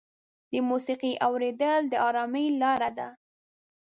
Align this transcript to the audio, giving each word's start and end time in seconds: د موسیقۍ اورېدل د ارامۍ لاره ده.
د 0.51 0.53
موسیقۍ 0.69 1.13
اورېدل 1.27 1.79
د 1.91 1.93
ارامۍ 2.07 2.45
لاره 2.61 2.89
ده. 2.97 3.07